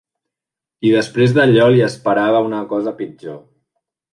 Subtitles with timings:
[0.89, 3.39] I després d'allò, li esperava una cosa pitjor.